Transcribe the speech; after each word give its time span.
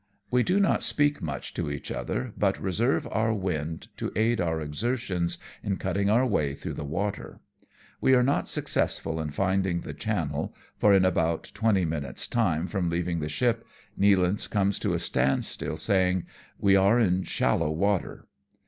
We 0.31 0.41
do 0.41 0.59
not 0.59 0.81
speak 0.81 1.21
much 1.21 1.53
to 1.53 1.69
each 1.69 1.91
other, 1.91 2.33
but 2.35 2.59
reserve 2.59 3.07
our 3.11 3.31
wind 3.35 3.87
to 3.97 4.11
aid 4.15 4.41
our 4.41 4.59
exertions 4.59 5.37
in 5.61 5.77
cutting 5.77 6.09
our 6.09 6.25
way 6.25 6.55
through 6.55 6.73
the 6.73 6.83
water. 6.83 7.39
We 8.01 8.15
are 8.15 8.23
not 8.23 8.47
successful 8.47 9.21
in 9.21 9.29
finding 9.29 9.81
the 9.81 9.93
channel, 9.93 10.55
for 10.79 10.91
in 10.91 11.05
about 11.05 11.51
twenty 11.53 11.85
minutes' 11.85 12.27
time 12.27 12.65
from 12.65 12.89
leaving 12.89 13.19
the 13.19 13.29
ship, 13.29 13.63
Nealance 13.95 14.49
comes 14.49 14.79
to 14.79 14.95
a 14.95 14.97
standstill, 14.97 15.77
saying," 15.77 16.25
We 16.59 16.75
are 16.75 16.99
in 16.99 17.21
shallow 17.21 17.69
water." 17.69 18.25